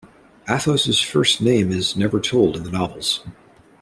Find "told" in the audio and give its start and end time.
2.19-2.55